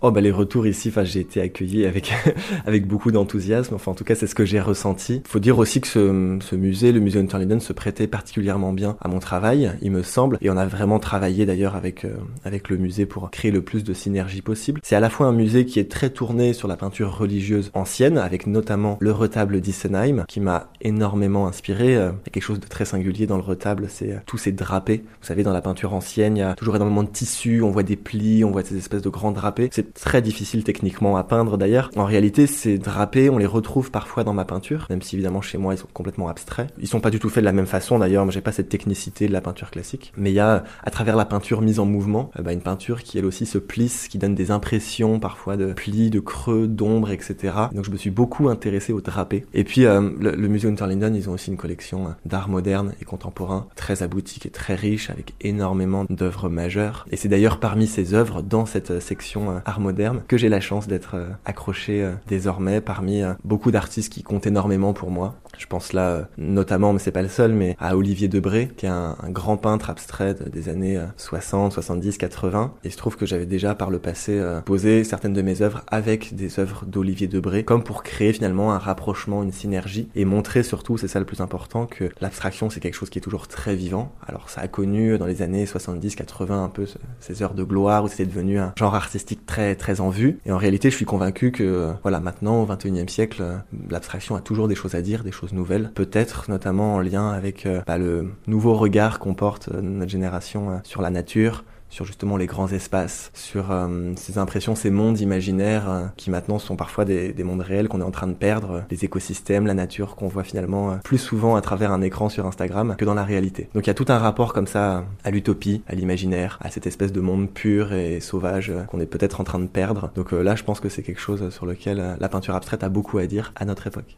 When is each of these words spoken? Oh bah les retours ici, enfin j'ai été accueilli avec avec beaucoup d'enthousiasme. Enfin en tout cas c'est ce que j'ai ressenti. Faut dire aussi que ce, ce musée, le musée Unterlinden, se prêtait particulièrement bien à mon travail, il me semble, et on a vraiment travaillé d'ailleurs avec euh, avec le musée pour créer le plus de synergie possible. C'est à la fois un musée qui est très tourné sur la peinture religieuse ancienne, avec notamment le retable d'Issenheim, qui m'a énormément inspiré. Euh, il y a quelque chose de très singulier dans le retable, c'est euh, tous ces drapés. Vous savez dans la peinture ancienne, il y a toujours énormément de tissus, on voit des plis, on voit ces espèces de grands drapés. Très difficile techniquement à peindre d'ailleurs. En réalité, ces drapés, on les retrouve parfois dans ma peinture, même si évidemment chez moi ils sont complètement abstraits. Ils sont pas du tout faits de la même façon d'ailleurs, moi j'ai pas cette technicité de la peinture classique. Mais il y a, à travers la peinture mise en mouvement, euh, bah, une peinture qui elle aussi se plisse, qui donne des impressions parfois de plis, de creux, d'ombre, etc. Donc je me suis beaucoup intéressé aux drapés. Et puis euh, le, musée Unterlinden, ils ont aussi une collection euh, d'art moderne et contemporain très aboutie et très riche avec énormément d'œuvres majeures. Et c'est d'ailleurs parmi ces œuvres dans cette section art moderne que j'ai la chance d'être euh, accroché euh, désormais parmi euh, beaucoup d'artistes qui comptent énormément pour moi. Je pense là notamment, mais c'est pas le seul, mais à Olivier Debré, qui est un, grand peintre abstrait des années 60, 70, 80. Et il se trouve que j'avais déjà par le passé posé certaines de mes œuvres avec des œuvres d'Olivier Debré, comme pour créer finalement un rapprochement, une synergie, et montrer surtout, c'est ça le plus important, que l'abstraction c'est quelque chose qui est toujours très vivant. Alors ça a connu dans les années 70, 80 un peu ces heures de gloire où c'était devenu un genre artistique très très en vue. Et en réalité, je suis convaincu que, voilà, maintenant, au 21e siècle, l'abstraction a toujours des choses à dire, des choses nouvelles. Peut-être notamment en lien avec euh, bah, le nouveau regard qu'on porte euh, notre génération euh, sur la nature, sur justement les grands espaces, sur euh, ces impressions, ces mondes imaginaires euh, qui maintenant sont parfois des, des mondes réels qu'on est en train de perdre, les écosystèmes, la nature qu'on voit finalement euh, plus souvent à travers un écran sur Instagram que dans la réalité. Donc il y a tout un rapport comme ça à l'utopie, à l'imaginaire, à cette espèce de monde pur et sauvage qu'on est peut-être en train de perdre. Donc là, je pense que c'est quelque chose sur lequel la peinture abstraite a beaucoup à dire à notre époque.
Oh 0.00 0.12
bah 0.12 0.20
les 0.20 0.30
retours 0.30 0.64
ici, 0.68 0.90
enfin 0.90 1.02
j'ai 1.02 1.18
été 1.18 1.40
accueilli 1.40 1.84
avec 1.84 2.12
avec 2.66 2.86
beaucoup 2.86 3.10
d'enthousiasme. 3.10 3.74
Enfin 3.74 3.90
en 3.90 3.94
tout 3.96 4.04
cas 4.04 4.14
c'est 4.14 4.28
ce 4.28 4.36
que 4.36 4.44
j'ai 4.44 4.60
ressenti. 4.60 5.22
Faut 5.26 5.40
dire 5.40 5.58
aussi 5.58 5.80
que 5.80 5.88
ce, 5.88 6.38
ce 6.40 6.54
musée, 6.54 6.92
le 6.92 7.00
musée 7.00 7.18
Unterlinden, 7.18 7.58
se 7.58 7.72
prêtait 7.72 8.06
particulièrement 8.06 8.72
bien 8.72 8.96
à 9.00 9.08
mon 9.08 9.18
travail, 9.18 9.72
il 9.82 9.90
me 9.90 10.04
semble, 10.04 10.38
et 10.40 10.50
on 10.50 10.56
a 10.56 10.66
vraiment 10.66 11.00
travaillé 11.00 11.46
d'ailleurs 11.46 11.74
avec 11.74 12.04
euh, 12.04 12.14
avec 12.44 12.68
le 12.68 12.76
musée 12.76 13.06
pour 13.06 13.28
créer 13.32 13.50
le 13.50 13.60
plus 13.60 13.82
de 13.82 13.92
synergie 13.92 14.40
possible. 14.40 14.80
C'est 14.84 14.94
à 14.94 15.00
la 15.00 15.10
fois 15.10 15.26
un 15.26 15.32
musée 15.32 15.66
qui 15.66 15.80
est 15.80 15.90
très 15.90 16.10
tourné 16.10 16.52
sur 16.52 16.68
la 16.68 16.76
peinture 16.76 17.18
religieuse 17.18 17.72
ancienne, 17.74 18.18
avec 18.18 18.46
notamment 18.46 18.98
le 19.00 19.10
retable 19.10 19.60
d'Issenheim, 19.60 20.26
qui 20.28 20.38
m'a 20.38 20.70
énormément 20.80 21.48
inspiré. 21.48 21.96
Euh, 21.96 22.12
il 22.12 22.28
y 22.28 22.28
a 22.28 22.30
quelque 22.30 22.42
chose 22.44 22.60
de 22.60 22.68
très 22.68 22.84
singulier 22.84 23.26
dans 23.26 23.36
le 23.36 23.42
retable, 23.42 23.88
c'est 23.88 24.12
euh, 24.12 24.18
tous 24.26 24.38
ces 24.38 24.52
drapés. 24.52 25.02
Vous 25.20 25.26
savez 25.26 25.42
dans 25.42 25.52
la 25.52 25.60
peinture 25.60 25.92
ancienne, 25.92 26.36
il 26.36 26.40
y 26.40 26.42
a 26.44 26.54
toujours 26.54 26.76
énormément 26.76 27.02
de 27.02 27.10
tissus, 27.10 27.62
on 27.62 27.72
voit 27.72 27.82
des 27.82 27.96
plis, 27.96 28.44
on 28.44 28.52
voit 28.52 28.62
ces 28.62 28.76
espèces 28.76 29.02
de 29.02 29.08
grands 29.08 29.32
drapés. 29.32 29.70
Très 29.94 30.22
difficile 30.22 30.64
techniquement 30.64 31.16
à 31.16 31.24
peindre 31.24 31.58
d'ailleurs. 31.58 31.90
En 31.96 32.04
réalité, 32.04 32.46
ces 32.46 32.78
drapés, 32.78 33.30
on 33.30 33.38
les 33.38 33.46
retrouve 33.46 33.90
parfois 33.90 34.24
dans 34.24 34.34
ma 34.34 34.44
peinture, 34.44 34.86
même 34.90 35.02
si 35.02 35.16
évidemment 35.16 35.40
chez 35.40 35.58
moi 35.58 35.74
ils 35.74 35.78
sont 35.78 35.88
complètement 35.92 36.28
abstraits. 36.28 36.72
Ils 36.80 36.88
sont 36.88 37.00
pas 37.00 37.10
du 37.10 37.18
tout 37.18 37.28
faits 37.28 37.42
de 37.42 37.46
la 37.46 37.52
même 37.52 37.66
façon 37.66 37.98
d'ailleurs, 37.98 38.24
moi 38.24 38.32
j'ai 38.32 38.40
pas 38.40 38.52
cette 38.52 38.68
technicité 38.68 39.28
de 39.28 39.32
la 39.32 39.40
peinture 39.40 39.70
classique. 39.70 40.12
Mais 40.16 40.30
il 40.30 40.34
y 40.34 40.40
a, 40.40 40.64
à 40.82 40.90
travers 40.90 41.16
la 41.16 41.24
peinture 41.24 41.60
mise 41.60 41.80
en 41.80 41.86
mouvement, 41.86 42.30
euh, 42.38 42.42
bah, 42.42 42.52
une 42.52 42.60
peinture 42.60 43.02
qui 43.02 43.18
elle 43.18 43.26
aussi 43.26 43.46
se 43.46 43.58
plisse, 43.58 44.08
qui 44.08 44.18
donne 44.18 44.34
des 44.34 44.50
impressions 44.50 45.20
parfois 45.20 45.56
de 45.56 45.72
plis, 45.72 46.10
de 46.10 46.20
creux, 46.20 46.66
d'ombre, 46.66 47.10
etc. 47.10 47.54
Donc 47.72 47.84
je 47.84 47.90
me 47.90 47.96
suis 47.96 48.10
beaucoup 48.10 48.48
intéressé 48.48 48.92
aux 48.92 49.00
drapés. 49.00 49.44
Et 49.54 49.64
puis 49.64 49.84
euh, 49.84 50.10
le, 50.20 50.48
musée 50.48 50.68
Unterlinden, 50.68 51.14
ils 51.14 51.28
ont 51.28 51.32
aussi 51.32 51.50
une 51.50 51.56
collection 51.56 52.06
euh, 52.06 52.10
d'art 52.24 52.48
moderne 52.48 52.94
et 53.00 53.04
contemporain 53.04 53.66
très 53.76 54.02
aboutie 54.02 54.40
et 54.44 54.50
très 54.50 54.74
riche 54.74 55.10
avec 55.10 55.34
énormément 55.40 56.04
d'œuvres 56.08 56.48
majeures. 56.48 57.06
Et 57.10 57.16
c'est 57.16 57.28
d'ailleurs 57.28 57.60
parmi 57.60 57.86
ces 57.86 58.14
œuvres 58.14 58.42
dans 58.42 58.66
cette 58.66 59.00
section 59.00 59.60
art 59.64 59.77
moderne 59.80 60.22
que 60.26 60.36
j'ai 60.36 60.48
la 60.48 60.60
chance 60.60 60.88
d'être 60.88 61.14
euh, 61.14 61.28
accroché 61.44 62.02
euh, 62.02 62.12
désormais 62.26 62.80
parmi 62.80 63.22
euh, 63.22 63.34
beaucoup 63.44 63.70
d'artistes 63.70 64.12
qui 64.12 64.22
comptent 64.22 64.46
énormément 64.46 64.92
pour 64.92 65.10
moi. 65.10 65.34
Je 65.56 65.66
pense 65.66 65.92
là 65.92 66.28
notamment, 66.36 66.92
mais 66.92 66.98
c'est 67.00 67.10
pas 67.10 67.22
le 67.22 67.28
seul, 67.28 67.52
mais 67.52 67.76
à 67.80 67.96
Olivier 67.96 68.28
Debré, 68.28 68.70
qui 68.76 68.86
est 68.86 68.90
un, 68.90 69.16
grand 69.30 69.56
peintre 69.56 69.90
abstrait 69.90 70.34
des 70.34 70.68
années 70.68 71.00
60, 71.16 71.72
70, 71.72 72.16
80. 72.16 72.74
Et 72.84 72.88
il 72.88 72.92
se 72.92 72.96
trouve 72.96 73.16
que 73.16 73.26
j'avais 73.26 73.46
déjà 73.46 73.74
par 73.74 73.90
le 73.90 73.98
passé 73.98 74.40
posé 74.64 75.02
certaines 75.02 75.32
de 75.32 75.42
mes 75.42 75.60
œuvres 75.60 75.82
avec 75.88 76.36
des 76.36 76.60
œuvres 76.60 76.84
d'Olivier 76.86 77.26
Debré, 77.26 77.64
comme 77.64 77.82
pour 77.82 78.04
créer 78.04 78.32
finalement 78.32 78.72
un 78.72 78.78
rapprochement, 78.78 79.42
une 79.42 79.50
synergie, 79.50 80.08
et 80.14 80.24
montrer 80.24 80.62
surtout, 80.62 80.96
c'est 80.96 81.08
ça 81.08 81.18
le 81.18 81.24
plus 81.24 81.40
important, 81.40 81.86
que 81.86 82.10
l'abstraction 82.20 82.70
c'est 82.70 82.80
quelque 82.80 82.94
chose 82.94 83.10
qui 83.10 83.18
est 83.18 83.22
toujours 83.22 83.48
très 83.48 83.74
vivant. 83.74 84.12
Alors 84.28 84.50
ça 84.50 84.60
a 84.60 84.68
connu 84.68 85.18
dans 85.18 85.26
les 85.26 85.42
années 85.42 85.66
70, 85.66 86.14
80 86.14 86.64
un 86.64 86.68
peu 86.68 86.86
ces 87.20 87.42
heures 87.42 87.54
de 87.54 87.64
gloire 87.64 88.04
où 88.04 88.08
c'était 88.08 88.26
devenu 88.26 88.60
un 88.60 88.72
genre 88.76 88.94
artistique 88.94 89.44
très 89.46 89.67
très 89.76 90.00
en 90.00 90.10
vue. 90.10 90.38
Et 90.46 90.52
en 90.52 90.58
réalité, 90.58 90.90
je 90.90 90.96
suis 90.96 91.04
convaincu 91.04 91.52
que, 91.52 91.92
voilà, 92.02 92.20
maintenant, 92.20 92.62
au 92.62 92.66
21e 92.66 93.08
siècle, 93.08 93.42
l'abstraction 93.90 94.36
a 94.36 94.40
toujours 94.40 94.68
des 94.68 94.74
choses 94.74 94.94
à 94.94 95.02
dire, 95.02 95.24
des 95.24 95.32
choses 95.32 95.52
nouvelles. 95.52 95.90
Peut-être 95.94 96.50
notamment 96.50 96.94
en 96.94 97.00
lien 97.00 97.30
avec 97.30 97.66
euh, 97.66 97.80
bah, 97.86 97.98
le 97.98 98.30
nouveau 98.46 98.74
regard 98.74 99.18
qu'on 99.18 99.34
porte 99.34 99.68
euh, 99.68 99.80
notre 99.80 100.10
génération 100.10 100.70
euh, 100.70 100.76
sur 100.84 101.02
la 101.02 101.10
nature, 101.10 101.64
sur 101.90 102.04
justement 102.04 102.36
les 102.36 102.46
grands 102.46 102.68
espaces, 102.68 103.30
sur 103.34 103.70
euh, 103.70 104.12
ces 104.16 104.38
impressions, 104.38 104.74
ces 104.74 104.90
mondes 104.90 105.20
imaginaires 105.20 105.90
euh, 105.90 106.06
qui 106.16 106.30
maintenant 106.30 106.58
sont 106.58 106.76
parfois 106.76 107.04
des, 107.04 107.32
des 107.32 107.44
mondes 107.44 107.60
réels 107.60 107.88
qu'on 107.88 108.00
est 108.00 108.04
en 108.04 108.10
train 108.10 108.26
de 108.26 108.34
perdre, 108.34 108.84
les 108.90 109.04
écosystèmes, 109.04 109.66
la 109.66 109.74
nature 109.74 110.16
qu'on 110.16 110.28
voit 110.28 110.44
finalement 110.44 110.92
euh, 110.92 110.96
plus 111.02 111.18
souvent 111.18 111.56
à 111.56 111.60
travers 111.60 111.92
un 111.92 112.02
écran 112.02 112.28
sur 112.28 112.46
Instagram 112.46 112.94
que 112.98 113.04
dans 113.04 113.14
la 113.14 113.24
réalité. 113.24 113.68
Donc 113.74 113.86
il 113.86 113.88
y 113.88 113.90
a 113.90 113.94
tout 113.94 114.06
un 114.08 114.18
rapport 114.18 114.52
comme 114.52 114.66
ça 114.66 115.04
à 115.24 115.30
l'utopie, 115.30 115.82
à 115.86 115.94
l'imaginaire, 115.94 116.58
à 116.60 116.70
cette 116.70 116.86
espèce 116.86 117.12
de 117.12 117.20
monde 117.20 117.48
pur 117.50 117.92
et 117.92 118.20
sauvage 118.20 118.72
qu'on 118.88 119.00
est 119.00 119.06
peut-être 119.06 119.40
en 119.40 119.44
train 119.44 119.58
de 119.58 119.66
perdre. 119.66 120.10
Donc 120.14 120.32
là, 120.32 120.54
je 120.54 120.64
pense 120.64 120.80
que 120.80 120.88
c'est 120.88 121.02
quelque 121.02 121.20
chose 121.20 121.50
sur 121.50 121.66
lequel 121.66 122.16
la 122.18 122.28
peinture 122.28 122.54
abstraite 122.54 122.82
a 122.82 122.88
beaucoup 122.88 123.18
à 123.18 123.26
dire 123.26 123.52
à 123.56 123.64
notre 123.64 123.86
époque. 123.86 124.16